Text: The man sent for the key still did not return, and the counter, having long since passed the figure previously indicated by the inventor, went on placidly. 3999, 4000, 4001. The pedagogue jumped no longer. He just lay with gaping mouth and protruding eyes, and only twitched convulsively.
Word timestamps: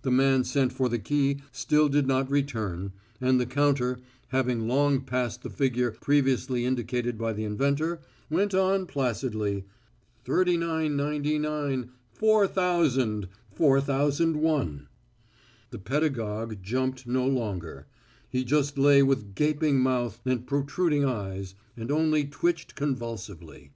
The 0.00 0.10
man 0.10 0.42
sent 0.42 0.72
for 0.72 0.88
the 0.88 0.98
key 0.98 1.42
still 1.52 1.90
did 1.90 2.06
not 2.06 2.30
return, 2.30 2.92
and 3.20 3.38
the 3.38 3.44
counter, 3.44 3.98
having 4.28 4.66
long 4.66 4.96
since 5.00 5.04
passed 5.06 5.42
the 5.42 5.50
figure 5.50 5.90
previously 5.90 6.64
indicated 6.64 7.18
by 7.18 7.34
the 7.34 7.44
inventor, 7.44 8.00
went 8.30 8.54
on 8.54 8.86
placidly. 8.86 9.66
3999, 10.24 11.90
4000, 12.10 13.28
4001. 13.52 14.86
The 15.68 15.78
pedagogue 15.78 16.56
jumped 16.62 17.06
no 17.06 17.26
longer. 17.26 17.86
He 18.30 18.44
just 18.44 18.78
lay 18.78 19.02
with 19.02 19.34
gaping 19.34 19.78
mouth 19.80 20.22
and 20.24 20.46
protruding 20.46 21.04
eyes, 21.04 21.54
and 21.76 21.90
only 21.90 22.24
twitched 22.24 22.76
convulsively. 22.76 23.72